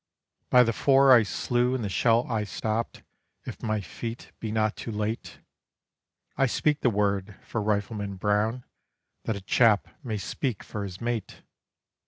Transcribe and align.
By 0.49 0.63
the 0.63 0.73
four 0.73 1.11
I 1.13 1.21
slew 1.21 1.75
and 1.75 1.83
the 1.83 1.87
shell 1.87 2.25
I 2.27 2.43
stopped, 2.43 3.03
if 3.45 3.61
my 3.61 3.81
feet 3.81 4.31
be 4.39 4.51
not 4.51 4.75
too 4.75 4.91
late, 4.91 5.41
I 6.35 6.47
speak 6.47 6.81
the 6.81 6.89
word 6.89 7.35
for 7.43 7.61
Rifleman 7.61 8.15
Brown 8.15 8.63
that 9.25 9.35
a 9.35 9.41
chap 9.41 9.89
may 10.03 10.17
speak 10.17 10.63
for 10.63 10.83
his 10.83 10.99
mate!" 11.01 11.43